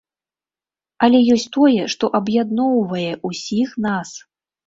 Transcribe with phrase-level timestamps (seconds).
[1.07, 4.09] Але ёсць тое, што аб'ядноўвае ўсіх нас.